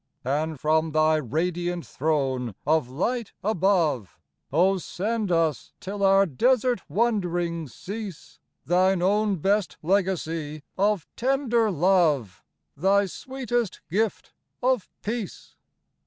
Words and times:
And, 0.25 0.59
from 0.59 0.93
Thy 0.93 1.17
radiant 1.17 1.85
throne 1.85 2.55
of 2.65 2.89
light 2.89 3.33
above, 3.43 4.19
Oh, 4.51 4.79
send 4.79 5.31
us, 5.31 5.73
till 5.79 6.03
our 6.03 6.25
desert 6.25 6.81
wanderings 6.89 7.75
cease, 7.75 8.39
Thine 8.65 9.03
own 9.03 9.35
best 9.35 9.77
legacy 9.83 10.63
of 10.75 11.05
tender 11.15 11.69
love,— 11.69 12.43
Thy 12.75 13.05
sweetest 13.05 13.81
gift 13.91 14.33
of 14.63 14.89
peace 15.03 15.55